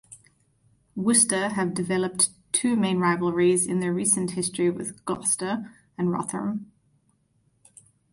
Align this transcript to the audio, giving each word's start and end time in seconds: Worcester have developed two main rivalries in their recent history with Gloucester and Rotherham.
Worcester 0.95 1.49
have 1.49 1.75
developed 1.75 2.31
two 2.53 2.75
main 2.75 2.97
rivalries 2.97 3.67
in 3.67 3.81
their 3.81 3.93
recent 3.93 4.31
history 4.31 4.67
with 4.67 5.05
Gloucester 5.05 5.71
and 5.95 6.09
Rotherham. 6.11 6.71